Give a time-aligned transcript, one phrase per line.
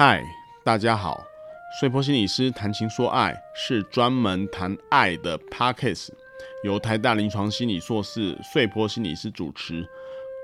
[0.00, 0.22] 嗨，
[0.62, 1.26] 大家好！
[1.80, 6.10] 睡坡心理师谈情说爱是专门谈爱的 Podcast，
[6.62, 9.84] 由台大临床心理硕士睡坡心理师主持，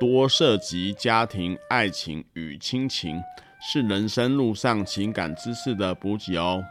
[0.00, 3.22] 多涉及家庭、爱情与亲情，
[3.60, 6.64] 是人生路上情感知识的补给哦。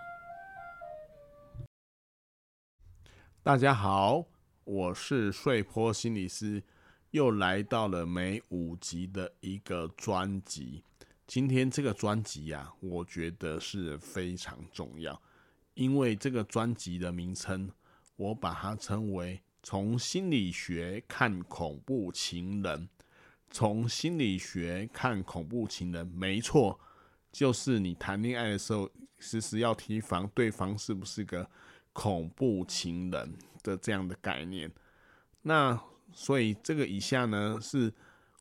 [3.41, 4.25] 大家好，
[4.65, 6.61] 我是睡坡心理师，
[7.11, 10.84] 又来到了每五集的一个专辑。
[11.26, 15.20] 今天这个专辑啊，我觉得是非常重要，
[15.74, 17.71] 因为这个专辑的名称，
[18.18, 22.89] 我把它称为“从心理学看恐怖情人”。
[23.50, 26.80] 从心理学看恐怖情人，没错，
[27.32, 31.50] 就是你谈恋爱的时候，时时要提防对方是不是个
[31.94, 33.33] 恐怖情人
[33.64, 34.69] 的这样的概念。
[35.44, 35.80] 那
[36.11, 37.94] 所以这个以下呢，是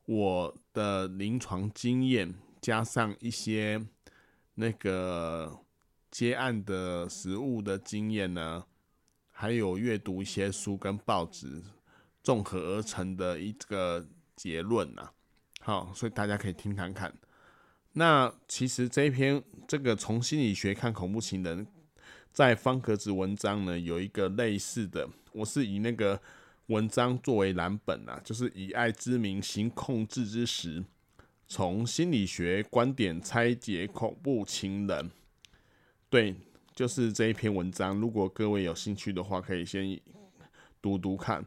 [0.07, 2.35] 我的临床经验。
[2.63, 3.85] 加上一些
[4.55, 5.61] 那个
[6.13, 8.65] 接案的实务的经验呢，
[9.33, 11.61] 还有阅读一些书跟报纸，
[12.23, 15.11] 综合而成的一个结论呐。
[15.61, 17.13] 好，所以大家可以听看看。
[17.95, 21.67] 那其实这一篇这个从心理学看恐怖情人，
[22.33, 26.21] 在方格子文章呢有一个类似的，我是以那个
[26.67, 30.85] 文章作为蓝本啊，就是以爱之名行控制之实。
[31.55, 35.11] 从心理学观点拆解恐怖情人，
[36.09, 36.35] 对，
[36.75, 38.01] 就是这一篇文章。
[38.01, 40.01] 如果各位有兴趣的话，可以先
[40.81, 41.45] 读读看。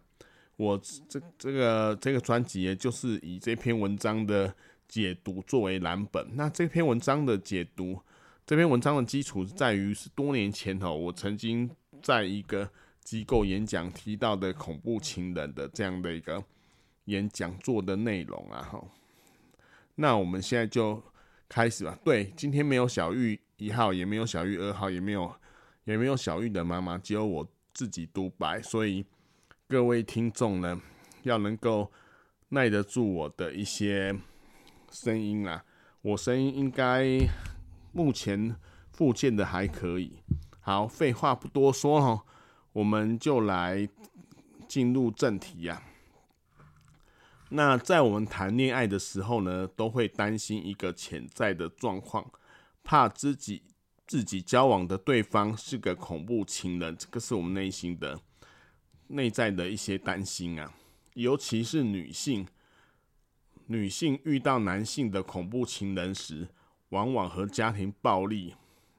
[0.58, 4.56] 我这这个这个专辑，就是以这篇文章的
[4.88, 6.24] 解读作为蓝本。
[6.36, 8.00] 那这篇文章的解读，
[8.46, 11.68] 这篇文章的基础在于是多年前哦，我曾经
[12.04, 12.70] 在一个
[13.04, 16.44] 机构演讲提到的恐怖情人的这样的一个
[17.06, 18.88] 演讲座的内容啊，哈。
[19.96, 21.02] 那我们现在就
[21.48, 21.98] 开始吧。
[22.04, 25.34] 对，今天没有小玉一号，也没有小玉二号，也没有
[25.86, 28.62] 也没有小玉的妈妈，只有我自己独白。
[28.62, 29.06] 所以
[29.68, 30.82] 各位听众呢，
[31.24, 31.92] 要能够
[32.50, 34.14] 耐得住我的一些
[34.92, 35.64] 声音啊。
[36.02, 37.18] 我声音应该
[37.92, 38.56] 目前
[38.92, 40.20] 复健的还可以。
[40.60, 42.22] 好，废话不多说哦，
[42.74, 43.88] 我们就来
[44.68, 45.82] 进入正题呀。
[47.50, 52.32] 那在我们谈恋爱的时候呢，都会担心一个潜在的状况，
[52.84, 53.64] 怕自己
[54.08, 58.20] 自己交往的对方是个恐怖情人，这个是我们内心的
[59.08, 60.74] 内在的一些担心啊。
[61.14, 62.48] 尤其是女性，
[63.68, 66.50] 女性遇到男性的恐怖情人时，
[66.90, 68.56] 往往和家庭暴力，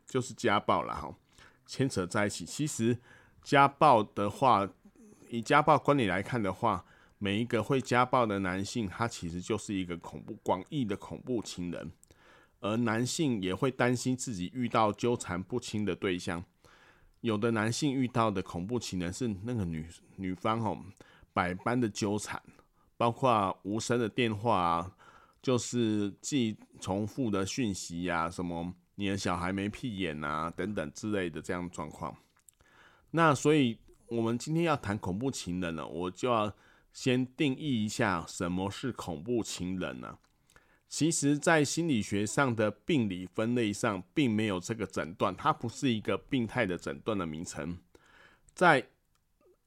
[0.06, 1.14] 就是家暴了哈，
[1.66, 2.46] 牵扯在一起。
[2.46, 2.96] 其实
[3.42, 4.68] 家暴的话，
[5.28, 6.86] 以家暴观点来看的话，
[7.18, 11.90] 每一个会家暴的男性，他其实就是一个恐怖广义的恐怖情人，
[12.60, 16.44] 而男性也会担心自己遇到纠缠不清的对象。
[17.22, 20.78] 有的男性遇到的恐怖情人是那个女女方哦，
[21.32, 22.40] 百般的纠缠，
[22.98, 24.92] 包括无声的电话啊，
[25.40, 32.14] 就是寄重复的讯息呀，什么你的小孩没屁眼啊等等之类的这样的状况。
[33.12, 33.78] 那所以
[34.08, 36.54] 我们今天要谈恐怖情人呢，我就要。
[36.96, 40.16] 先定义一下什么是恐怖情人呢？
[40.88, 47.76] 其实，在心理学上的病理分类上，并没有这个诊断，它不是一个病态的诊断的名称。
[48.54, 48.88] 在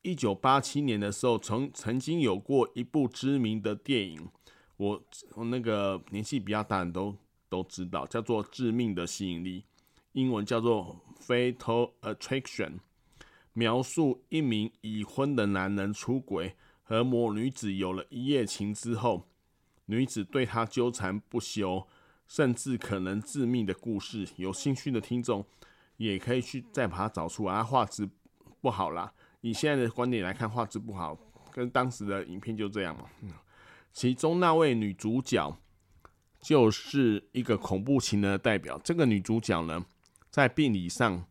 [0.02, 4.28] 一九八七年的时候，曾曾经有过一部知名的电影，
[4.78, 5.04] 我
[5.36, 7.16] 我那个年纪比较大的人都
[7.48, 9.62] 都知道，叫做《致命的吸引力》，
[10.14, 12.70] 英文叫做《Fatal Attraction》，
[13.54, 16.56] 描述一名已婚的男人出轨。
[16.90, 19.28] 和某女子有了一夜情之后，
[19.86, 21.88] 女子对他纠缠不休，
[22.28, 24.28] 甚至可能致命的故事。
[24.38, 25.46] 有兴趣的听众
[25.98, 27.54] 也可以去再把它找出来。
[27.54, 28.10] 啊，画质
[28.60, 31.16] 不好啦，以现在的观点来看，画质不好，
[31.52, 33.04] 跟当时的影片就这样嘛。
[33.94, 35.56] 其中那位女主角
[36.42, 38.82] 就是一个恐怖情人的代表。
[38.84, 39.86] 这个女主角呢，
[40.32, 41.24] 在病理上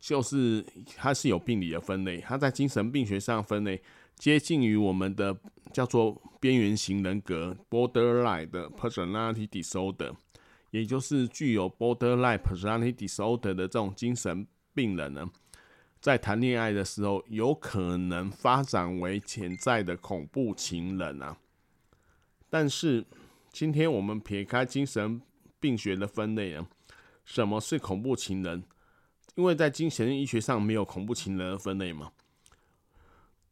[0.00, 0.64] 就是
[0.96, 3.82] 她是有病理的分类，她在精神病学上分类。
[4.22, 5.36] 接近于我们的
[5.72, 10.14] 叫做边缘型人格 （borderline 的 personality disorder），
[10.70, 15.28] 也就是具有 borderline personality disorder 的这种精神病人呢，
[16.00, 21.36] 在谈恋爱的时候有可能发展为潜在的恐怖情人啊。
[22.48, 23.04] 但是
[23.50, 25.20] 今天我们撇开精神
[25.58, 26.68] 病学的分类呢，
[27.24, 28.62] 什么是恐怖情人？
[29.34, 32.12] 因为在精神医学上没有恐怖情人的分类嘛。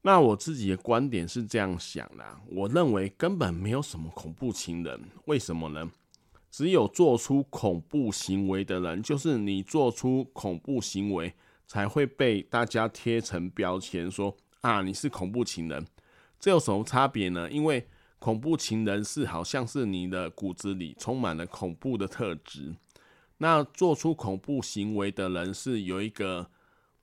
[0.02, 5.90] 那我自己的观点是这样想的，我认为根本没有什么恐怖情人，为什么呢？
[6.50, 11.34] 只有做出恐怖行为的人，就是你做出恐怖行为，
[11.66, 15.86] 才会被大家贴成标签，说啊，你是恐怖情人。
[16.40, 17.50] 这有什么差别呢？
[17.50, 17.86] 因为
[18.18, 22.74] 恐怖情人是好像是你的骨子里充满了恐怖的特质，
[23.38, 26.50] 那做出恐怖行为的人是有一个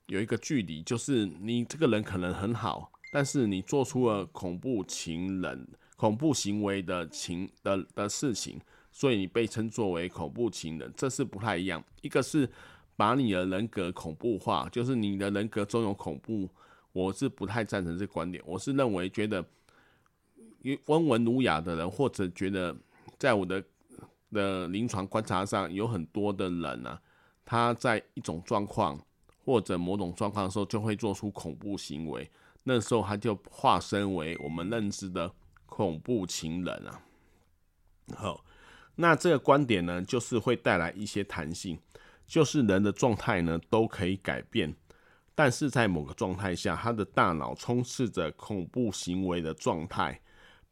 [0.08, 8.60] 有一个距离，就是你这个人可能很好，但是你做出了恐怖情人、恐怖行为的情的的事情。
[8.90, 11.84] 所以你被称作为恐怖情人，这是不太一样。
[12.02, 12.50] 一个是
[12.96, 16.50] 把你的人格恐怖化，就是你的人格中有恐怖，
[16.94, 18.44] 我是不太赞成这个观点。
[18.44, 19.46] 我是认为，觉得
[20.86, 22.76] 温文儒雅的人，或者觉得
[23.20, 23.64] 在我的
[24.32, 27.00] 的临床观察上，有很多的人啊，
[27.46, 29.00] 他在一种状况
[29.48, 32.30] 或者某种状况的时候，就会做出恐怖行为，
[32.64, 35.32] 那时候他就化身为我们认知的
[35.66, 37.02] 恐怖情人啊。
[38.16, 38.44] 好。
[39.00, 41.78] 那这个观点呢，就是会带来一些弹性，
[42.26, 44.76] 就是人的状态呢都可以改变，
[45.36, 50.20] 但是在某个状态下，他的大脑充斥着恐怖行为的状态，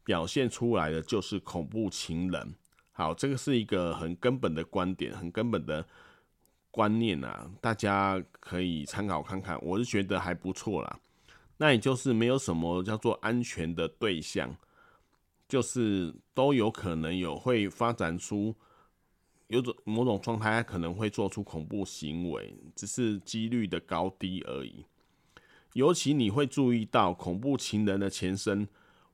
[0.02, 2.52] 表现出来的就是恐怖情人。
[2.90, 5.86] 好，这个是一个很根本的观点，很根本的
[6.76, 9.58] 观念啊，大家可以参考看看。
[9.64, 11.00] 我是觉得还不错啦。
[11.56, 14.54] 那也就是没有什么叫做安全的对象。
[15.48, 18.54] 就是都有可能有会发展出
[19.46, 24.84] 有种某种状态，可能会做出恐怖行为，只是几率的高低而已。
[25.72, 28.68] 尤其你会注意到，恐怖情人的前身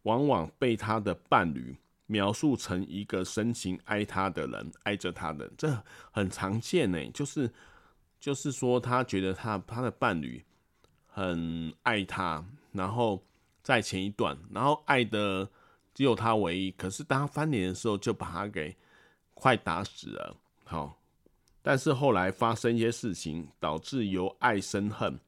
[0.04, 1.76] 往往被他的伴侣
[2.12, 6.98] 描述成一个深情爱他的人，爱着他的，这很常见呢。
[7.12, 7.50] 就是
[8.20, 10.44] 就是说，他觉得他他的伴侣
[11.06, 13.24] 很爱他，然后
[13.62, 15.48] 在前一段，然后爱的。
[15.94, 18.74] 只有他唯一，可是当他翻脸的时候，就把他给
[19.34, 20.34] 快打死了。
[20.64, 20.98] 好，
[21.60, 25.20] 但是后来发生一些事情，导致由爱生恨，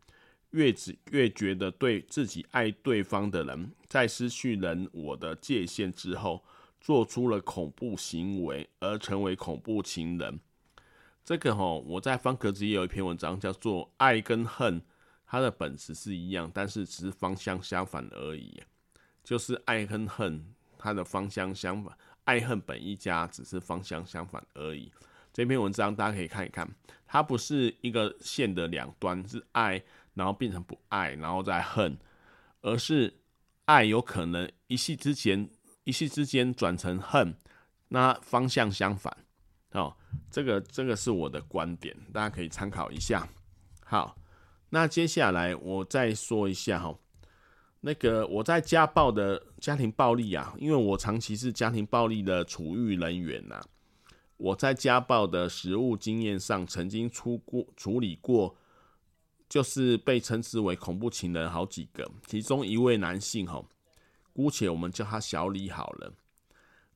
[0.53, 6.43] 越只越觉得对自己爱对方的人，在失去人我的界限之后，
[6.85, 10.39] 做出了恐怖行为，而成为恐怖情人。
[11.25, 14.79] 这个齁，我在方格子也有一篇文章，叫做《爱跟恨》，
[15.25, 18.63] 它的本质是一样，但是只是方向相反而已。
[19.23, 24.93] 就是爱跟恨，它的方向相反，爱恨本一家，只是方向相反而已。
[25.33, 26.71] 这篇文章大家可以看一看，
[27.07, 29.83] 它不是一个线的两端，是爱，
[30.13, 31.97] 然后变成不爱，然后再恨，
[32.61, 33.15] 而是
[33.65, 35.49] 爱有可能一夕之间，
[35.85, 37.35] 一夕之间转成恨，
[37.89, 39.17] 那方向相反。
[39.73, 39.97] 哦，
[40.31, 43.29] 这个这个是我的观点，大家可以参考一下。
[43.85, 44.17] 好，
[44.71, 46.97] 那接下来我再说一下哈。
[47.81, 53.61] 那个我在家暴的家庭暴力啊，因为我长期是家庭暴力的处遇人员呐、
[54.37, 58.57] 我在家暴的实务经验上，曾经出过处理过，
[59.49, 63.69] 就是被称之为恐怖情人好几个，其中一位男性吼，
[64.35, 66.13] 姑且我们叫他小李好了。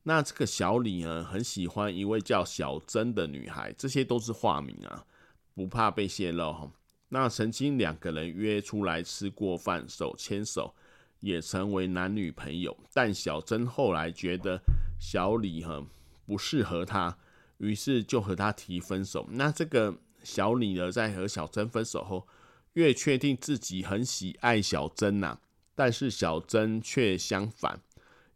[0.03, 5.07] 那这个小李呢，很喜欢一位叫小珍的女孩，这些都是化名啊，
[5.55, 6.71] 不怕被泄露哈。
[7.11, 10.75] 那曾经两个人约出来吃过饭，手牵手，
[11.21, 12.77] 也成为男女朋友。
[12.93, 14.61] 但小珍后来觉得
[14.99, 15.87] 小李哈
[16.27, 17.17] 不适合她，
[17.59, 19.27] 于是就和他提分手。
[19.31, 22.27] 那这个小李呢，在和小珍分手后，
[22.75, 25.39] 越确定自己很喜爱小珍呐，
[25.79, 27.81] 但是小珍却相反，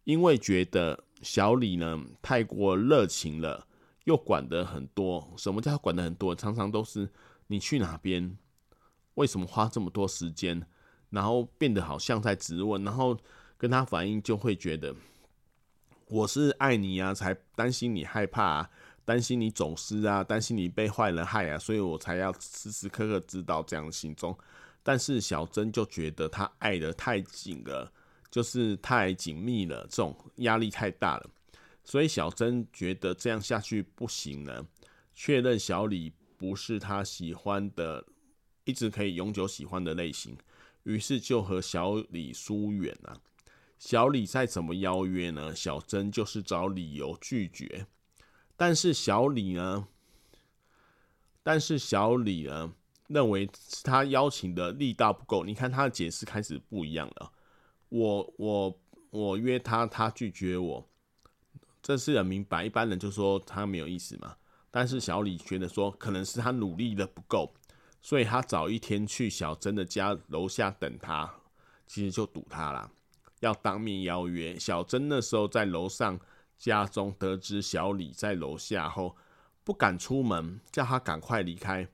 [0.04, 3.66] 因为觉得小李呢太过热情了，
[4.04, 5.34] 又管得很多。
[5.36, 6.36] 什么叫管得很多？
[6.36, 7.10] 常常都是
[7.48, 8.38] 你去哪边。
[9.14, 10.64] 为什么花这么多时间，
[11.10, 13.18] 然后变得好像在质问，然后
[13.58, 14.94] 跟他反应，就会觉得
[16.06, 18.70] 我是爱你啊，才担心你害怕啊，
[19.04, 24.38] 担心你走失啊，担心你被坏人害啊，所以我才要时时刻刻知道这样的行踪。
[24.82, 27.92] 但是小珍就觉得他爱得太紧了，
[28.30, 31.30] 就是太紧密了，这种压力太大了，
[31.84, 34.66] 所以小珍觉得这样下去不行了，
[35.14, 38.04] 确认小李不是他喜欢的。
[38.64, 40.38] 一直可以永久喜欢的类型，
[40.84, 43.20] 于是就和小李疏远了。
[43.76, 45.52] 小李再怎么邀约呢？
[45.52, 47.88] 小珍就是找理由拒绝。
[48.56, 49.88] 但是小李呢？
[51.42, 52.72] 但是小李呢？
[53.12, 55.44] 认为是他邀请的力道不够。
[55.44, 57.32] 你看他的解释开始不一样了。
[57.88, 60.88] 我我我约他，他拒绝我，
[61.82, 62.64] 这是很明白。
[62.64, 64.36] 一般人就说他没有意思嘛。
[64.70, 67.52] 但是小李觉得说，可能是他努力的不够。
[68.00, 71.32] 所以他早一天去小珍的家楼下等他，
[71.86, 72.90] 其实就堵他啦，
[73.38, 74.58] 要当面邀约。
[74.58, 76.18] 小珍那时候在楼上
[76.58, 79.14] 家中，得知小李在楼下后，
[79.62, 81.86] 不敢出门，叫他赶快离开。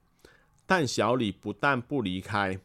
[0.68, 2.60] 但小李不但不离开，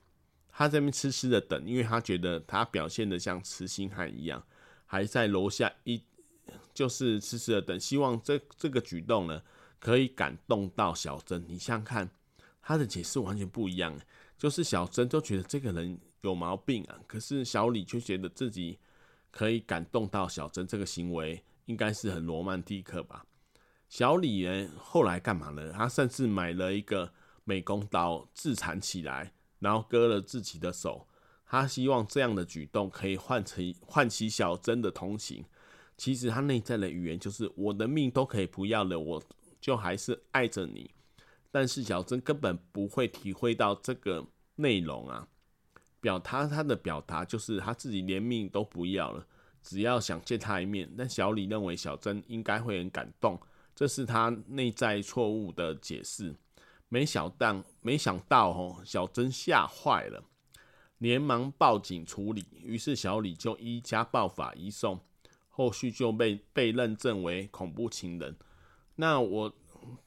[0.51, 4.43] 他在那边痴痴的等，因为他觉得他表现的像痴心汉一样，
[4.85, 6.03] 还在楼下一
[6.73, 9.41] 就是痴痴的等，希望这这个举动呢
[9.79, 11.45] 可以感动到小珍。
[11.47, 12.09] 你想想看，
[12.61, 13.97] 他的解释完全不一样，
[14.37, 18.77] 就是小珍就觉得这个人有毛病啊，可是小李却觉得自己
[19.31, 23.25] 可以感动到小珍，这个行为应该是很罗曼蒂克吧。
[23.87, 25.71] 小李呢后来干嘛呢？
[25.71, 31.07] 他甚至买了一个美工刀自残起来，然后割了自己的手。
[31.45, 35.45] 他希望这样的举动可以唤起唤起小珍的同情。
[35.95, 39.23] 其实他内在的语言就是：我的命都可以不要了，我
[39.61, 40.89] 就还是爱着你。
[41.51, 45.27] 但是小珍根本不会体会到这个内容啊。
[46.01, 49.25] 表他他的表达就是他自己连命都不要了，
[49.61, 50.91] 只要想见他一面。
[50.97, 53.39] 但小李认为小珍应该会很感动，
[53.75, 56.35] 这是他内在错误的解释。
[56.93, 60.23] 没想到，没想到哦，小珍吓坏了，
[60.99, 62.45] 连忙报警处理。
[62.61, 64.99] 于是小李就依家暴法移送，
[65.49, 68.35] 后续就被被认证为恐怖情人。
[68.97, 69.51] 那我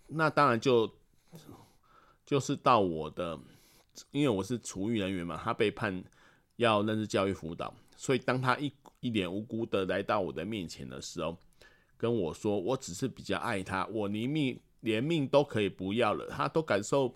[0.06, 0.88] 那当然就
[2.24, 3.36] 就是到我的。
[4.12, 6.04] 因为我是处遇人员嘛，他被判
[6.56, 11.36] 要认知教育辅导，所以当他一一脸无辜的来到我的面前的时候，
[11.96, 17.12] 跟我说：“我只是比较爱他，我宁愿连命都可以不要了，他都感受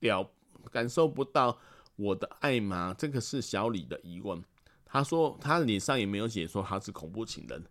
[0.00, 0.30] 了
[0.70, 1.58] 感受不到
[1.96, 4.44] 我的爱吗？”这个是小李的疑问。
[4.84, 7.64] 他说他脸上也没有写说他是恐怖情人，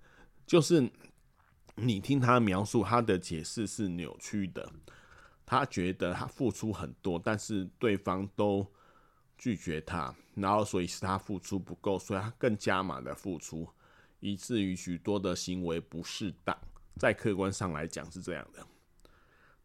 [0.47, 0.89] 就是
[1.75, 4.67] 你听他描述，他的解释是扭曲的。
[5.45, 8.65] 他觉得他付出很多，但是对方都
[9.37, 13.67] 拒绝他，然后所以是他付出不够，所以他更加码的付出，
[14.19, 16.57] 以至于许多的行为不适当。
[16.97, 18.65] 在客观上来讲是这样的。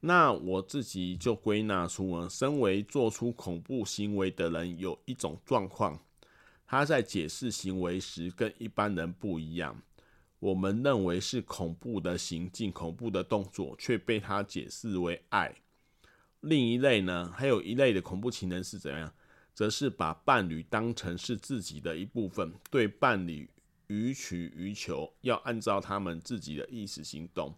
[0.07, 5.99] 那我自己就归纳出了，身为做出恐怖行为的人，有一种状况，
[6.67, 9.81] 他在解释行为时跟一般人不一样。
[10.41, 15.55] 我们认为是恐怖的行径、恐怖的动作，却被他解释为爱。
[16.41, 19.11] 另一类呢，还有一类的恐怖情人是怎样？
[19.55, 23.49] 则是把伴侣当成是自己的一部分，对伴侣
[23.87, 27.55] 予取予求，要按照他们自己的意思行动。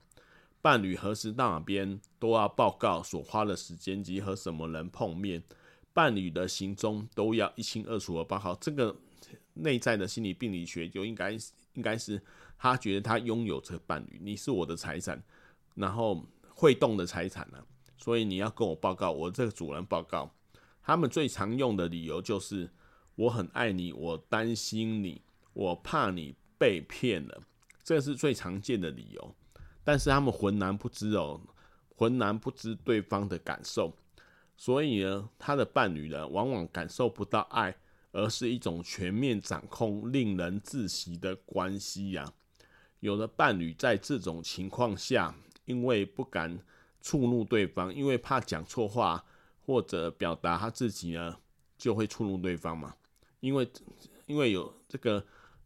[0.66, 5.40] 伴侣何时到哪边都要报告所花的时间及和什么人碰面，
[5.92, 8.52] 伴侣的行踪都要一清二楚的报告。
[8.56, 8.96] 这个
[9.54, 11.30] 内在的心理病理学就应该
[11.75, 12.20] 应该是
[12.58, 15.23] 他觉得他拥有这个伴侣，你是我的财产，
[15.76, 17.64] 然后会动的财产呢、
[17.96, 20.35] 所以你要跟我报告，我这个主人报告，
[20.82, 22.68] 他们最常用的理由就是
[23.14, 27.44] 我很爱你，我担心你，我怕你被骗了，
[27.85, 29.37] 这是最常见的理由。
[29.87, 31.40] 但是他们浑然不知哦，
[31.95, 33.97] 浑然不知对方的感受，
[34.57, 37.73] 所以呢，他的伴侣呢，往往感受不到爱，
[38.11, 42.33] 而是一种全面掌控、令人窒息的关系呀。
[42.99, 45.33] 有的伴侣在这种情况下，
[45.66, 46.59] 因为不敢。
[47.02, 49.25] 触怒对方，因为怕讲错话
[49.64, 51.37] 或者表达他自己呢，
[51.78, 52.97] 就会触怒对方嘛。
[53.38, 53.71] 因为
[54.26, 55.25] 因为有这个，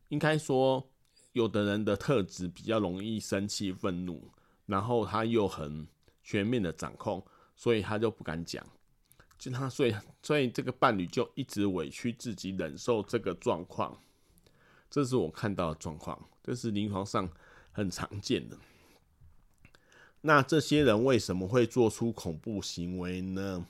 [0.09, 0.87] 应该说，
[1.33, 4.31] 有的人的特质比较容易生气、愤怒，
[4.67, 5.87] 然后他又很
[6.23, 7.25] 全面的掌控，
[7.57, 8.67] 所以他就不敢讲。
[9.39, 13.99] 就他，所以所以这个伴侣就一直委屈自己，忍受这个状况。
[14.91, 17.31] 这是我看到的状况，这是临床上
[17.73, 18.59] 很常见的。
[20.21, 23.67] 那这些人为什么会做出恐怖行为呢？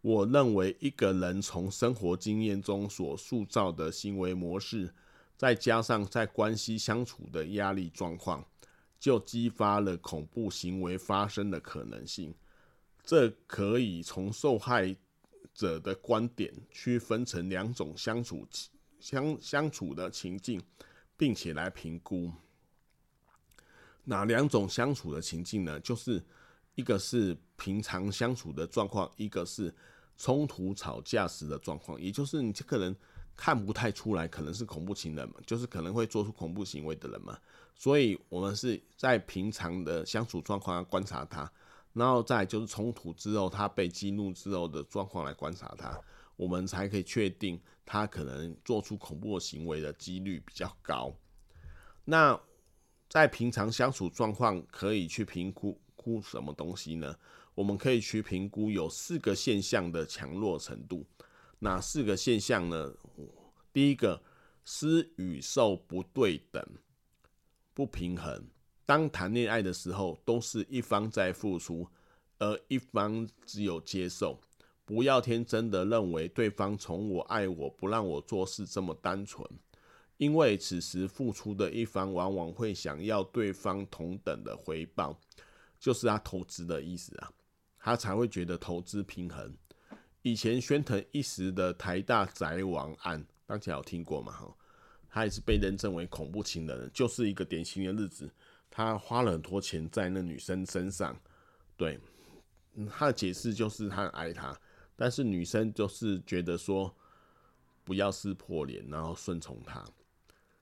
[0.00, 4.92] 我认为一个人从生活经验中所塑造的行为模式，
[5.36, 8.44] 再加上在关系相处的压力状况，
[8.98, 12.34] 就激发了恐怖行为发生的可能性。
[13.02, 14.96] 这可以从受害
[15.52, 18.46] 者的观点区分成两种相处
[18.98, 20.62] 相相处的情境，
[21.16, 22.32] 并且来评估。
[24.04, 25.78] 哪两种相处的情境呢？
[25.80, 26.22] 就是
[26.74, 29.74] 一个是平常相处的状况，一个是
[30.16, 32.00] 冲突吵架时的状况。
[32.00, 32.96] 也就是你这个人
[33.36, 37.38] 看不太出来，可能是恐怖情人嘛，就是可能会做出恐怖行为的人嘛。
[37.74, 41.50] 所以我们是在平常的相处状况下观察他，
[41.92, 45.98] 然后再就是冲突之后，他被激怒之后的状况来观察他，
[46.36, 51.14] 我们才可以确定他可能做出恐怖行为的几率比较高。
[52.04, 52.40] 那。
[53.06, 57.14] 在平常相处状况，可以去评估估什么东西呢？
[57.54, 61.06] 我们可以去评估有四个现象的强弱程度。
[61.64, 62.94] 哪四个现象呢？
[63.72, 64.22] 第一个，
[64.66, 66.62] 施与受不对等、
[67.72, 68.46] 不平衡、
[68.84, 71.88] 当谈恋爱的时候，都是一方在付出，
[72.38, 74.38] 而一方只有接受。
[74.84, 79.42] 不要天真的认为对方宠我、爱我，不让我做事这么单纯，
[80.18, 85.18] 因为此时付出的一方往往会想要对方同等的回报，
[85.80, 87.32] 就是他投资的意思啊，
[87.78, 89.56] 他才会觉得投资平衡。
[90.24, 94.32] 以前宣腾一时的台大宅王案，大家有听过吗？
[94.32, 94.56] 哈，
[95.10, 98.32] 他也是被认证为恐怖情人，就是一个典型的例子。
[98.70, 101.14] 他花了很多钱在那女生身上，
[101.76, 102.00] 对，
[102.90, 104.58] 他的解释就是他很爱她。
[104.96, 106.96] 但是女生就是觉得说
[107.84, 109.84] 不要撕破脸，然后顺从他。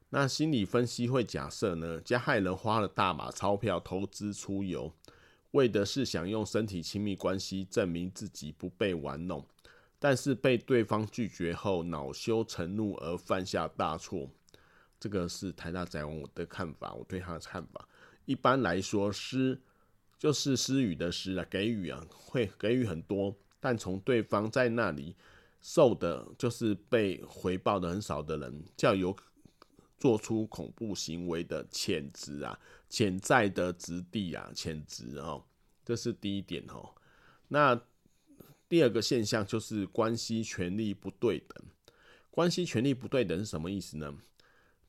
[0.08, 4.92] 那心理分析会假设呢，加害人花了大把钞票投资出游，
[5.52, 9.46] 为的是想用身体亲密关系证明自己不被玩弄，
[9.98, 14.28] 但是被对方拒绝后恼羞成怒而犯下大错。
[14.98, 17.88] 这个是台大宅王我的看法，我对他的看法。
[18.24, 19.60] 一般来说，施
[20.18, 23.34] 就是施予的施啊，给予啊，会给予很多。
[23.58, 25.14] 但从对方在那里
[25.60, 29.16] 受的，就是被回报的很少的人，较有
[30.02, 35.44] 做出恐怖行为的潜质啊，潜在的质地啊，潜质哦，
[35.84, 36.92] 这是第一点哦。
[37.46, 37.80] 那
[38.68, 41.64] 第二个现象就是关系权力不对等。
[42.32, 44.12] 关系权力不对等是什么意思呢？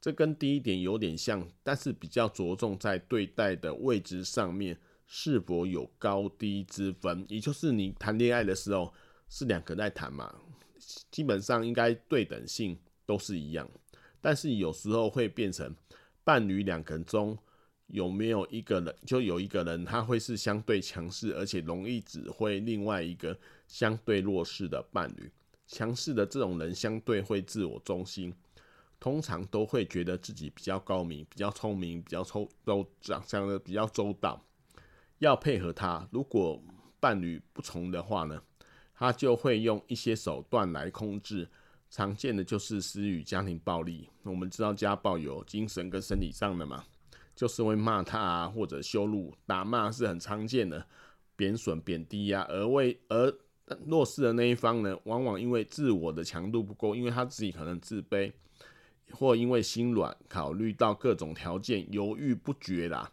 [0.01, 4.79] 这跟第一点有点像，但是比较着重在对待的位置上面。
[5.05, 7.23] 是否有高低之分？
[7.27, 8.91] 也就是你谈恋爱的时候
[9.29, 10.33] 是两个在谈嘛，
[11.11, 13.69] 基本上应该对等性都是一样。
[14.23, 15.75] 但是有时候会变成
[16.23, 17.37] 伴侣两个人中
[17.87, 23.37] 有没有一个人，就有一个人他会是相对强势，而且容易指挥另外一个
[23.67, 25.29] 相对弱势的伴侣。
[25.67, 28.33] 强势的这种人相对会自我中心，
[28.97, 34.41] 通常都会觉得自己比较高明、比较聪明、比较周都想的比较周到。
[35.19, 36.63] 要配合他，如果
[37.01, 38.41] 伴侣不从的话呢，
[38.93, 41.49] 他就会用一些手段来控制。
[41.93, 44.09] 常见的就是施予家庭暴力。
[44.23, 46.83] 我们知道家暴有精神跟生理上的嘛，
[47.35, 50.87] 就是会骂他啊，或者羞辱、打骂是很常见的，
[51.35, 52.47] 贬损、贬低呀、啊。
[52.49, 53.31] 而为而
[53.85, 58.33] 弱势的那一方呢，往往因为自我的强度不够，因为他自己可能自卑，
[59.11, 63.11] 或因为心软，考虑到各种条件，犹豫不决啦。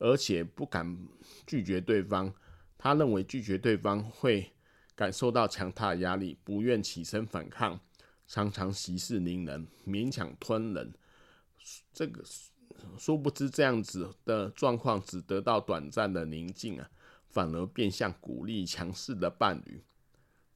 [0.00, 0.98] 而且不敢
[1.46, 2.34] 拒绝对方，
[2.76, 4.50] 他认为拒绝对方会
[4.96, 7.78] 感受到强大的压力，不愿起身反抗，
[8.28, 10.92] 常常息事宁人，勉强吞忍。
[11.92, 12.22] 这个
[12.96, 16.88] 殊不知这样子的状况只得到短暂的宁静啊，
[17.30, 19.82] 反而变相鼓励强势的伴侣。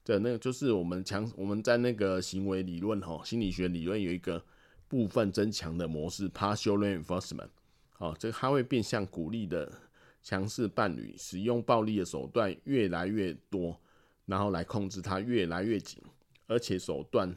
[0.04, 4.44] 的那个就是我们强我们在那个行为理论吼，心理学理论有一个
[4.88, 7.48] 部分增强的模式，partial reinforcement。
[7.98, 9.72] 哦，这个他会变相鼓励的
[10.22, 13.80] 强势伴侣使用暴力的手段越来越多，
[14.26, 16.02] 然后来控制他越来越紧，
[16.48, 17.32] 而且手段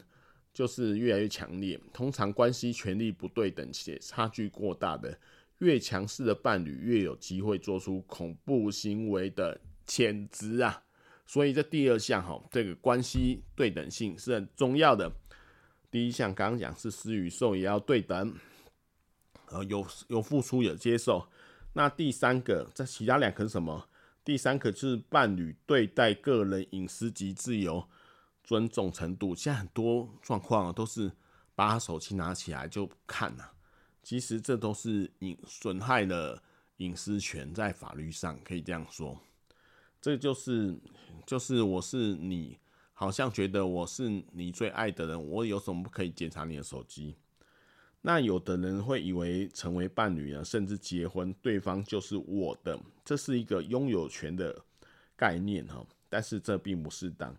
[0.56, 1.78] 就是越来越强烈。
[1.92, 5.14] 通常关系权力不对等且差距过大的，
[5.58, 10.82] 越强势的伴侣越有机会做出恐怖行为的潜质啊。
[11.26, 15.12] 所以这第二项哈，这个关系对等性是很重要的。
[15.90, 18.34] 第一项刚刚讲是施与受也要对等。
[19.50, 21.28] 呃，有有付出有接受，
[21.74, 23.90] 那第三个，这其他两个是什么？
[24.24, 27.86] 第三个是伴侣对待个人隐私及自由
[28.46, 29.34] 尊重程度。
[29.34, 31.12] 现在很多状况都是
[31.54, 33.52] 把手机拿起来就看了，
[34.02, 36.42] 其实这都是隐损害了
[36.78, 39.20] 隐私权，在法律上可以这样说。
[40.00, 40.78] 这就是
[41.26, 42.58] 就是我是你，
[42.92, 47.16] 好像觉得我是你最爱的人，我有什么不可以检查你的手机？
[48.02, 54.64] 那有的人会以为成为伴侣呢，甚至结婚，对方就是我的，这是一个拥有权的
[55.16, 55.84] 概念哈。
[56.08, 57.36] 但是这并不适当，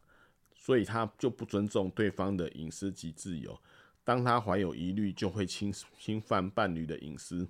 [0.68, 3.58] 所以他就不尊重对方的隐私及自由。
[4.04, 7.48] 当他怀有疑虑，就会侵侵犯伴侣的隐私，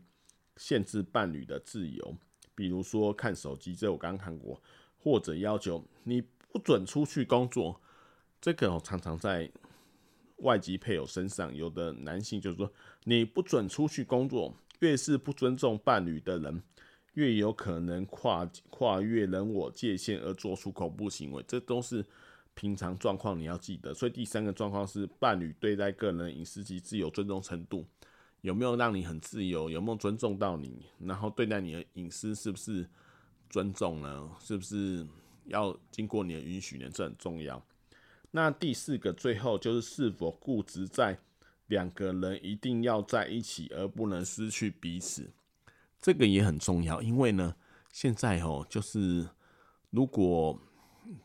[0.55, 2.15] 限制伴侣的自由。
[2.53, 4.61] 比如说看手机，这我刚刚看过，
[4.99, 7.81] 或者要求你不准出去工作，
[8.39, 9.49] 这个常常在。
[10.41, 12.71] 外籍配偶身上，有的男性就是说，
[13.05, 16.61] 你不准出去工作，越是不尊重伴侣的人，
[17.15, 21.43] 越有可能跨跨越人我界限而做出恐怖行为。
[21.47, 22.05] 这都是
[22.57, 23.93] 平常状况，你要记得。
[23.93, 27.85] 所以第三个状况是伴侣对待个人隐私及自由尊重程度，
[28.41, 32.89] 有没有让你很自由，有没有尊重到你，然后对待你的隐私是不是
[33.47, 34.31] 尊重呢？
[34.39, 35.05] 是不是
[35.45, 36.89] 要经过你的允许呢？
[36.91, 37.63] 这很重要。
[38.31, 41.19] 那第四个，最后就是是否固执在
[41.67, 45.31] 两个人一定要在一起，而不能失去彼此。
[46.01, 47.55] 这个也很重要，因为呢，
[47.91, 49.29] 现在哦，就是
[49.91, 50.59] 如果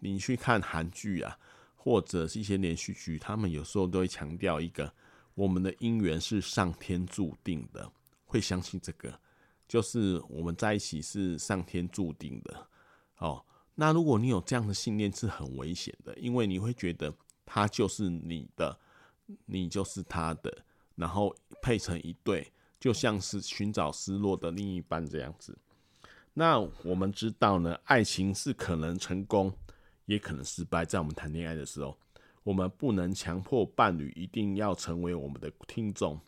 [0.01, 1.39] 你去看韩剧啊，
[1.77, 4.93] 或者是一些连续剧，他们有时候都会强调一个，
[5.35, 7.91] 我们的姻缘是上天注定的，
[8.25, 9.19] 会相信这个，
[9.67, 12.69] 就是我们在一起是上天注定的。
[13.19, 17.15] 哦，那如果你有这样的信念，是很危险的，因为你会觉得
[17.45, 18.79] 他就是你的，
[19.47, 20.65] 你就是他的，
[20.95, 22.53] 然后配成一对。
[22.81, 25.57] 就像是寻找失落的另一半这样子。
[26.35, 29.57] 那我们知道呢，爱情是可能成功，
[30.07, 30.85] 也可能失败。
[30.85, 31.99] 在我们谈恋爱的时候，
[32.43, 36.21] 我们不能强迫伴侣一定要成为我们的听众、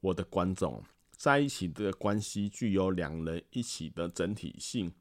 [0.00, 0.82] 我的观众。
[1.16, 4.92] 在一起的关系具有两人一起的整体性，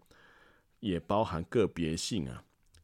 [0.80, 2.44] 也包含个别性啊。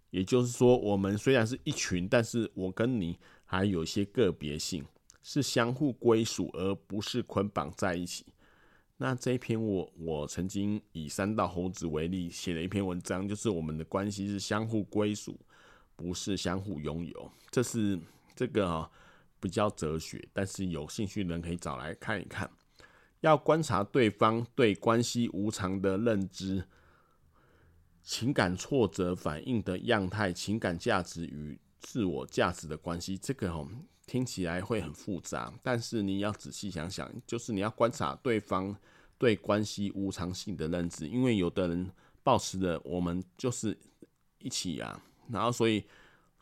[0.09, 4.85] 也就是说，我们虽然是一群，但是我跟你还有一些个别性。
[5.27, 8.27] 是相互归属，而不是捆绑在一起。
[8.97, 15.37] 那这一篇我我曾经以三道猴子为例写了一篇文章，就是我们的关系是相互归属，
[15.95, 17.31] 不是相互拥有。
[17.51, 17.99] 这是
[18.33, 18.89] 这个啊
[19.41, 22.49] 比较哲学，但是有兴趣的人可以找来看一看。
[23.19, 26.63] 要观察对方对关系无常的认知、
[28.01, 33.67] 情感挫折反应的样态、情感价值与自我价值的关系，这个哦。
[34.05, 38.75] 听起来会很复杂，但是你要仔细想想，就是你要观察对方
[39.17, 41.91] 对关系无常性的认知，因为有的人
[42.23, 43.77] 抱持的我们就是
[44.39, 45.83] 一起啊，然后所以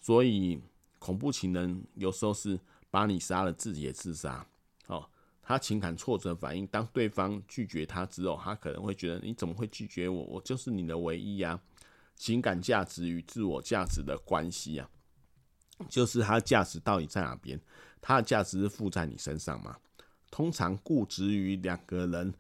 [0.02, 0.60] 所以
[1.00, 4.46] 恐怖情人有时候是把你杀了，自己也自杀。
[4.88, 5.10] 哦，
[5.42, 10.24] 他情感挫折反应，当对方拒绝他之后，他可能会觉得你怎么会拒绝我？
[10.24, 11.60] 我就是你的唯一呀。
[12.16, 14.88] 情感价值与自我价值的关系啊。
[15.90, 17.60] 就是它价值到底在哪边？
[18.02, 19.78] 它的价值是附在你身上吗？
[20.30, 22.34] 通常固执于两个人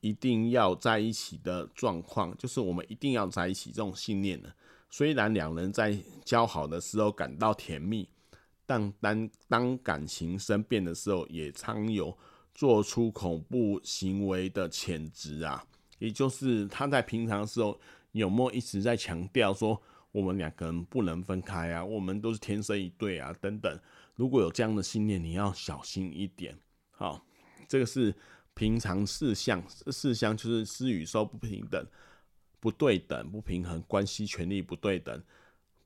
[0.00, 4.48] 一定要在一起的状况，就是我们一定要在一起这种信念呢。
[4.90, 8.08] 虽然两人在交好的时候感到甜蜜，
[8.64, 12.16] 但当当感情生变的时候，也常有
[12.54, 15.64] 做出恐怖行为的潜质啊。
[15.98, 17.78] 也就是他在平常时候
[18.12, 19.80] 有没有一直在强调说？
[20.12, 23.78] 我们两个人不能分开啊，我们都是天生一对啊，等等。
[24.14, 26.56] 如果有这样的信念，你要小心一点。
[26.90, 27.24] 好，
[27.66, 28.14] 这个是
[28.52, 31.84] 平常事项，事项就是施与受不平等、
[32.60, 35.20] 不对等、不平衡，关系权利不对等，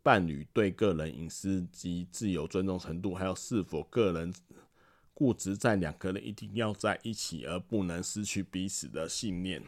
[0.02, 4.34] 伴侣对个人隐私及自由尊重程度，还有是否个人
[5.14, 9.62] 固执在两个人一定要在一起而不能失去彼此的信念。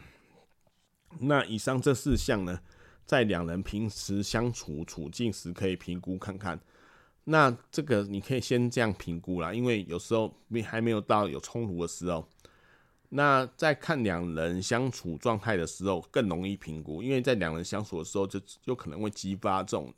[1.21, 2.59] 那以上这四项呢？
[3.09, 6.59] 在两人平时相处处境时，可以评估看看。
[7.23, 12.23] 那这个你可以先这样评估啦，因为有时候你还没有到有冲突的时候。
[13.09, 19.91] 那在看两人相处状态的时候，更容易评估，因为在两人相处的时候，就有可能会激发这种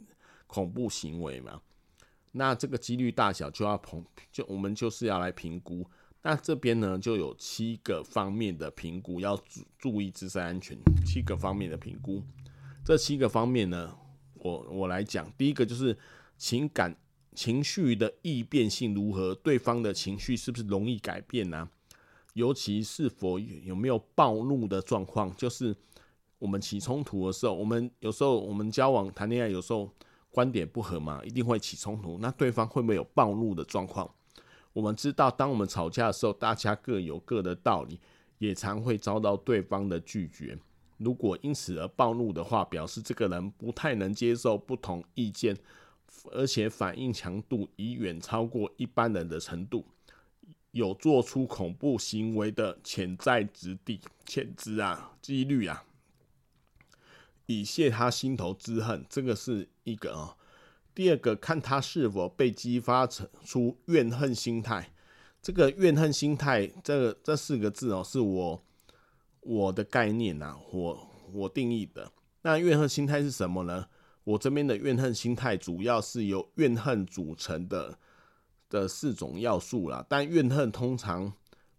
[0.47, 1.59] 恐怖行为嘛。
[2.31, 5.85] 那这个几率大小就要评，就我们就是要来评估。
[6.21, 12.23] 那这边呢，就有七个方面的评估，要注注意自身安全，七个方面的评估。
[12.83, 13.95] 这七个方面呢，
[14.33, 15.31] 我我来讲。
[15.37, 15.95] 第一个就是
[16.37, 16.95] 情感
[17.35, 21.69] 情绪的易变性如何，对方的情绪是不是容易改变呢？
[22.33, 25.33] 尤其是否有没有暴怒的状况？
[25.35, 25.75] 就是
[26.39, 29.89] 我们起冲突的时候，我们有时候我们交往谈恋爱，有时候
[30.31, 32.17] 观点不合嘛，一定会起冲突。
[32.19, 34.09] 那对方会不会有暴怒的状况？
[34.73, 37.99] 我们知道，当我们吵架的时候，大家各有各的道理，
[38.39, 40.57] 也常会遭到对方的拒绝。
[41.03, 45.57] 如果因此而暴怒的话，表示这个人不太能接受不同意见，
[46.31, 49.85] 而且反应强度已远超过一般人的程度，
[50.71, 55.83] 有做出恐怖行为的潜在之地、潜质啊、几率啊，
[57.47, 60.37] 以泄他心头之恨，这个是一个啊。
[60.93, 64.91] 第二个，看他是否被激发成出怨恨心态。
[65.41, 68.63] 这个怨恨心态，这个这四个字哦，是我。
[69.41, 72.11] 我的概念呐、我我定义的
[72.43, 73.87] 那怨恨心态是什么呢？
[74.23, 77.97] 我这边的怨恨心态主要是由怨恨组成的
[78.69, 80.05] 的四种要素啦。
[80.07, 81.33] 但怨恨通常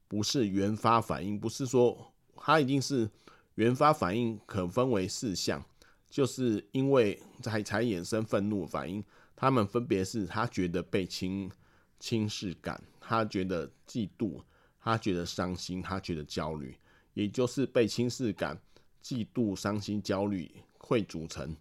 [0.09, 3.09] 不是原发反应，不是说它一定是
[3.55, 5.65] 原发反应，可分为四项，
[6.11, 9.03] 就是因为才才衍生愤怒反应。
[9.37, 11.51] 他们分别是他觉得被轻
[11.99, 14.41] 轻视感，他觉得嫉妒，
[14.81, 16.77] 他觉得伤心，他觉得焦虑。
[17.15, 18.61] 也就是被轻视感、
[19.03, 21.57] 嫉妒、伤心、焦虑会组成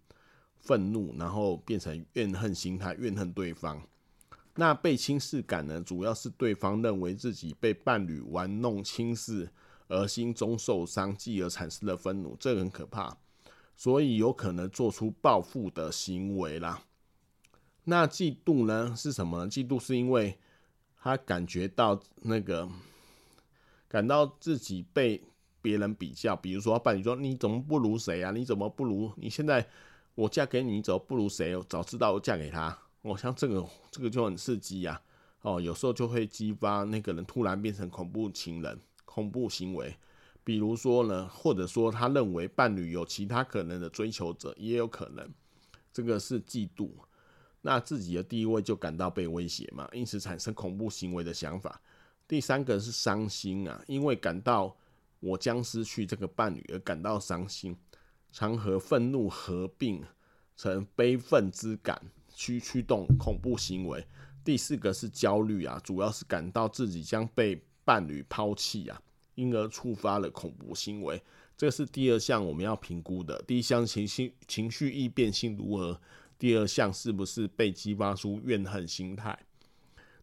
[0.60, 3.82] 愤怒，然后变成怨恨心态，怨恨对方。
[4.54, 9.50] 那被轻视感呢，主要是对方认为自己被伴侣玩弄、轻视，
[9.88, 13.16] 而心中受伤，继而产生了愤怒，这个很可怕，
[13.76, 16.82] 所以有可能做出报复的行为啦。
[17.84, 18.94] 那嫉妒呢？
[18.94, 19.46] 是什么？
[19.48, 20.38] 嫉妒是因为
[21.00, 22.68] 他感觉到那个，
[23.88, 25.20] 感到自己被
[25.62, 28.30] 别人比较，比如说伴侣说：“你怎么不如谁啊？
[28.32, 29.10] 你怎么不如？
[29.16, 29.66] 你现在
[30.14, 31.56] 我嫁给你，怎么不如谁？
[31.56, 35.00] 我早知道我嫁给他。”我像这个，这个就很刺激呀。
[35.40, 39.96] 哦，有时候就会激发那个人突然变成恐怖情人、恐怖行为。
[40.44, 45.28] 比如说呢，或者说他认为伴侣有其他可能的追求者，也有可能，
[45.92, 46.90] 这个是嫉妒。
[47.60, 51.80] 那自己的地位就感到被威胁嘛，因此产生恐怖行为的想法。
[52.26, 54.76] 第三个是伤心啊，因为感到
[55.22, 57.76] 我将失去这个伴侣而感到伤心，
[58.32, 60.04] 常和愤怒合并
[60.56, 64.04] 成悲愤之感，去驱动恐怖行为。
[64.44, 69.00] 第四个是焦虑啊，主要是感到自己将被伴侣抛弃啊，
[69.36, 71.22] 因而触发了恐怖行为。
[71.56, 73.40] 这是第二项我们要评估的。
[73.42, 76.00] 第一项情绪情绪易变性如何？
[76.36, 79.38] 第二项是不是被激发出怨恨心态？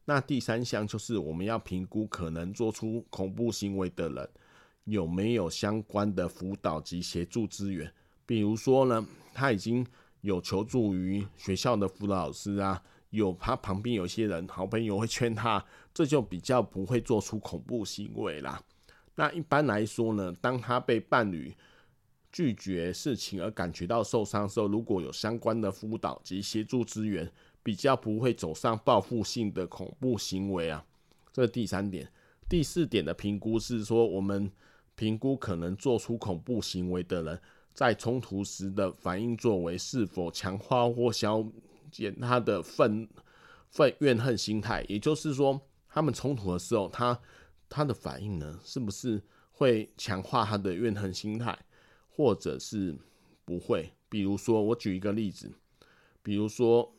[0.04, 4.30] 那第三项就是我们要评估可能做出恐怖行为的人
[4.90, 7.92] 有没有相关的辅导及协助资源。
[8.26, 9.86] 比如说呢，他已经
[10.22, 18.62] 有求助于学校的辅导老师啊，有他旁边有些人好朋友会劝他，这就比较不会做出恐怖行为啦。
[19.16, 21.54] 那一般来说呢，当他被伴侣
[22.32, 27.30] 拒绝事情而感觉到受伤的时候，如果有相关的辅导及协助资源，
[27.64, 30.86] 比较不会走上报复性的恐怖行为啊。
[31.34, 32.12] 这是第三点。
[32.48, 34.52] 第四点的评估是说，我们
[35.00, 37.42] 评估可能做出恐怖行为的人，
[37.74, 41.42] 在冲突时的反应作为是否强化或消
[41.90, 43.08] 减他的愤
[43.70, 44.84] 愤怨恨心态。
[44.90, 47.18] 也就是说，他们冲突的时候，他
[47.70, 51.58] 他的反应呢，是不是会强化他的怨恨心态？
[52.10, 52.94] 或者是
[53.46, 55.50] 不会，比如说我举一个例子，
[56.22, 56.94] 比如说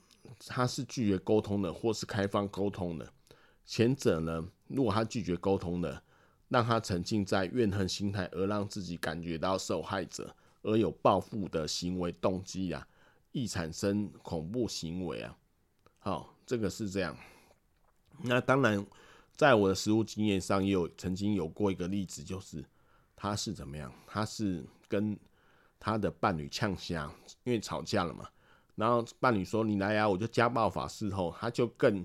[0.46, 3.12] 他是拒绝沟通的，或是开放沟通的。
[3.66, 6.02] 前者呢，如果他拒绝沟通的，
[6.50, 12.86] 让他沉浸在怨恨心态，而让自己感觉到受害者，而有报复的行为动机啊，
[13.32, 15.34] 易产生恐怖行为啊。
[15.98, 17.16] 好，这个是这样。
[18.22, 18.86] 那当然，
[19.34, 22.62] 在我的实务经验上，也有曾经有过一个例子，就是
[23.16, 24.62] 他是怎么样，他是。
[24.90, 25.16] 跟
[25.78, 27.08] 他的伴侣呛声，
[27.44, 28.28] 因为吵架了嘛。
[28.74, 32.04] 然后伴侣说：“你来呀，我就家暴法。”事后他就更、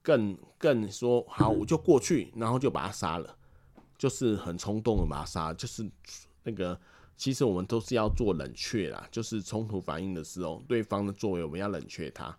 [0.00, 3.36] 更、更说：“好，我就过去。”然后就把他杀了，
[4.00, 5.52] 就是很冲动的玛莎。
[5.52, 5.86] 就是
[6.42, 6.80] 那个，
[7.18, 12.34] 其实我们都是要做冷却啦，就是冲突反应的时候，对方的作为我们要冷却他。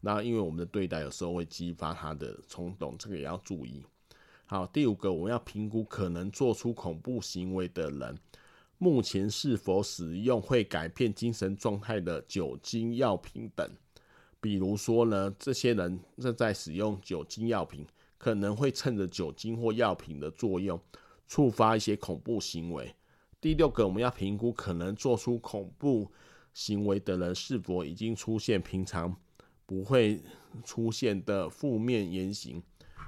[0.00, 3.84] 那因为我们的对待有时候会激发他的冲动，这个也要注意。
[4.46, 8.16] 好，第五个，我们要评估可能做出恐怖行为的人。
[8.78, 13.68] 目前是否使用会改变精神状态的酒精药品等？
[14.40, 17.86] 比如说呢，这些人正在使用酒精药品，
[18.20, 20.78] 可能会趁着酒精或药品的作用，
[21.26, 22.94] 触发一些恐怖行为。
[23.40, 26.12] 第六个，我们要评估可能做出恐怖
[26.52, 29.16] 行为的人是否已经出现平常
[29.64, 30.22] 不会
[30.62, 32.62] 出现的负面言行，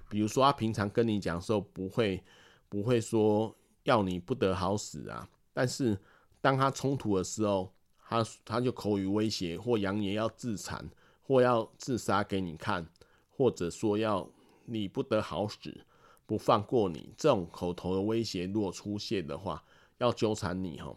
[0.09, 2.25] 比如说他平常跟你讲的时候，不会
[2.71, 5.29] 不会说要你不得好死啊。
[5.53, 5.99] 但是，
[6.41, 7.71] 当他冲突的时候，
[8.09, 10.89] 他他就口语威胁或扬言要自残
[11.21, 12.89] 或要自杀给你看，
[13.29, 14.27] 或者说要
[14.65, 15.85] 你不得好死，
[16.27, 17.13] 不放过你。
[17.17, 19.63] 这种口头的威胁如果出现的话，
[19.99, 20.95] 要纠缠你哈，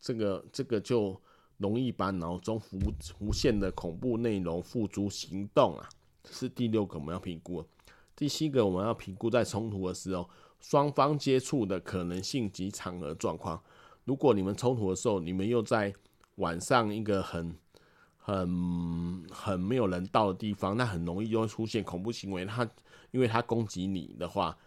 [0.00, 1.20] 这个这个就
[1.58, 5.88] 容易把脑中浮浮现的恐怖内容付诸行动啊。
[6.30, 7.64] 是第六个我们要评估。
[8.16, 10.28] 第七个我们要评估在冲突的时候，
[10.60, 13.62] 双方接触的可能性及场合状况。
[14.04, 15.92] 如果你们冲突的时候，你们又在
[16.36, 17.56] 晚上一个很、
[18.16, 22.44] 很、很没有人到的地方，那很容易就会出现恐怖行为。
[22.44, 22.64] 他
[23.14, 24.58] 因为他攻击你的话，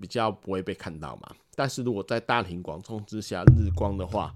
[0.00, 1.36] 比较不会被看到嘛。
[1.54, 4.34] 但是如果在大庭广众之下日光的话，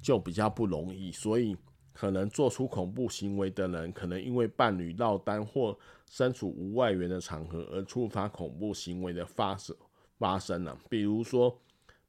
[0.00, 1.12] 就比较不容易。
[1.12, 1.54] 所以
[1.92, 9.76] 可能做出恐怖行为的人，可能因为伴侣落单或身处无外援的场合而触发恐怖行为的发生
[10.16, 10.74] 发生了。
[10.88, 11.60] 比如说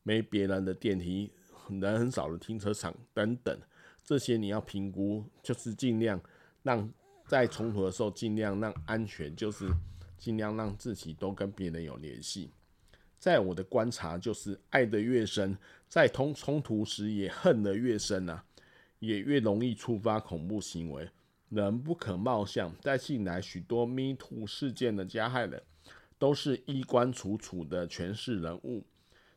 [0.03, 1.29] 没别人的电梯。
[1.69, 3.55] 人很少的停车场等等，
[4.03, 6.19] 这些你要评估，就是尽量
[6.63, 6.91] 让
[7.27, 9.69] 在冲突的时候尽量让安全，就是
[10.19, 12.51] 尽量让自己都跟别人有联系。
[13.17, 18.43] 在我的观察，就是爱得越深，在通冲突时也恨得越深啊，
[18.99, 21.09] 也越容易触发恐怖行为。
[21.49, 25.63] 人不可貌相，在近来许多 Me Too 事件的加害人，
[26.19, 28.85] 都是衣冠楚楚的权势人物。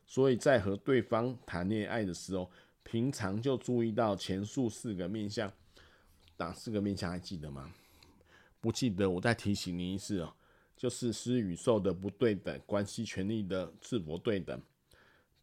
[0.07, 2.51] 所以在和对方谈恋爱的时候，
[2.83, 5.51] 平常就注意到前述四个面相。
[6.37, 7.73] 哪四个面相还记得吗？
[8.61, 10.35] 不记得，我再提醒你一次哦，
[10.83, 14.61] 就是施与受的不对等，关系权利的是否对等，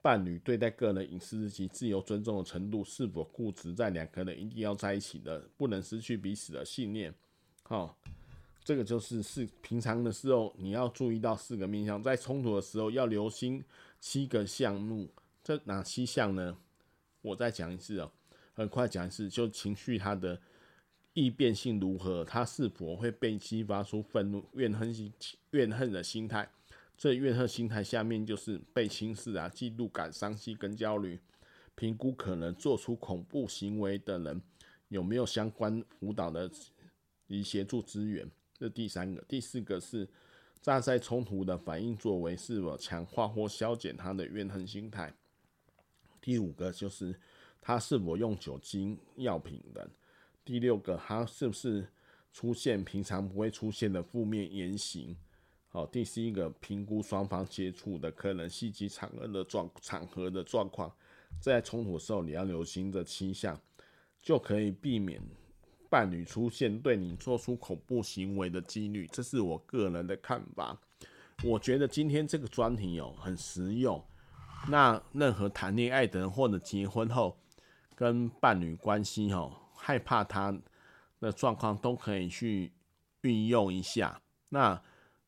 [0.02, 7.16] 伴侣对待个人隐私及自由尊重的程度是否固执在两个人一定要在一起的，不能失去彼此的信念。
[7.64, 7.98] 好，
[8.66, 13.64] 这个就是四平常的时候你要注意到四个面向，在冲突的时候要留心
[14.02, 15.10] 七个项目。
[15.42, 16.58] 这哪七项呢？
[17.22, 18.12] 我再讲一次哦，
[18.54, 20.38] 很快讲一次，就情绪它的。
[21.20, 22.24] 易变性如何？
[22.24, 25.12] 他是否会被激发出愤怒、怨恨心、
[25.52, 26.50] 怨恨的心态？
[26.98, 31.20] 这怨恨心态下面就是被轻视啊、嫉妒感、伤心跟焦虑。
[31.76, 34.42] 评估可能做出恐怖行为的人
[34.88, 36.50] 有没有相关辅导的
[37.28, 38.30] 与协助资源？
[38.58, 40.08] 这第三个，第四个是
[40.62, 45.14] 站在冲突的反应作为是否强化或消减他的怨恨心态？
[46.22, 47.18] 第五个就是
[47.62, 49.90] 他是否用酒精、药品等。
[50.50, 51.88] 第六个，他是不是
[52.34, 55.16] 出现平常不会出现的负面言行？
[55.68, 60.92] 好，第七个，评估双方接触的可能性及场合的状场合的状况，
[61.40, 63.62] 在冲突的时候你要留心这七项，
[64.20, 65.22] 就可以避免
[65.88, 69.06] 伴侣出现对你做出恐怖行为的几率。
[69.12, 70.76] 这是我个人的看法。
[71.44, 74.04] 我觉得今天这个专题哦很实用，
[74.68, 77.38] 那任何谈恋爱的人或者结婚后
[77.94, 79.56] 跟伴侣关系哦。
[79.82, 80.56] 害怕他
[81.20, 82.72] 的状况都可以去
[83.22, 84.82] 运用一下，那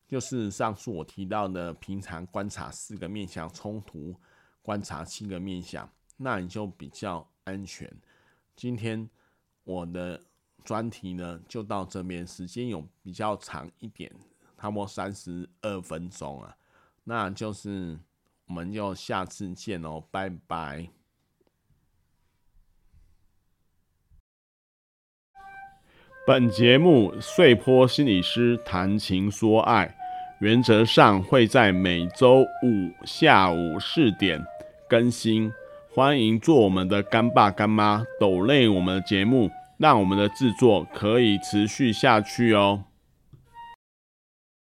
[0.06, 4.14] 就是上述我提到的，平常观察四个面相，冲突
[4.60, 7.90] 观察七个面相，那你就比较安全。
[8.54, 9.08] 今天
[9.64, 10.22] 我的
[10.64, 14.14] 专题呢就到这边，时间有比较长一点，
[14.58, 16.56] 差不多三十二分钟啊，
[17.04, 17.98] 那就是
[18.46, 20.88] 我们就下次见哦，拜拜。
[26.24, 29.92] 本节目碎波心理师谈情说爱，
[30.38, 34.40] 原则上会在每周五下午四点
[34.88, 35.52] 更新。
[35.92, 42.84] 欢迎做我们的干爸干妈，抖累我们的节目，让我们的制作可以持续下去哦。